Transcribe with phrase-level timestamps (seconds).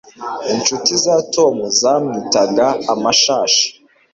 [0.53, 3.65] inshuti za tom zamwitaga amashashi